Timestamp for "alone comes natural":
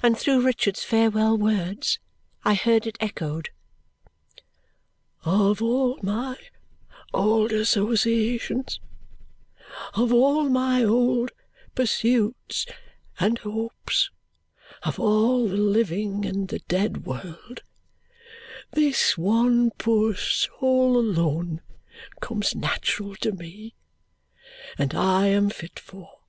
20.96-23.16